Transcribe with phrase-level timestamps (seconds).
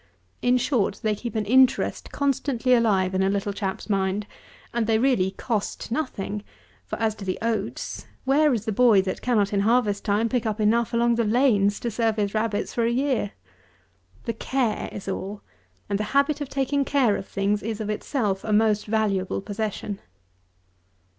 [0.41, 4.25] In short, they keep an interest constantly alive in a little chap's mind;
[4.73, 6.43] and they really cost nothing;
[6.87, 10.43] for as to the oats, where is the boy that cannot, in harvest time, pick
[10.47, 13.33] up enough along the lanes to serve his rabbits for a year?
[14.25, 15.43] The care is all;
[15.87, 19.99] and the habit of taking care of things is, of itself, a most valuable possession.